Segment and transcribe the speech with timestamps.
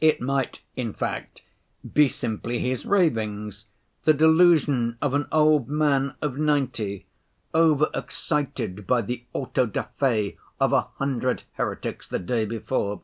[0.00, 1.42] It might, in fact,
[1.92, 3.64] be simply his ravings,
[4.04, 7.06] the delusion of an old man of ninety,
[7.52, 13.02] over‐excited by the auto da fé of a hundred heretics the day before.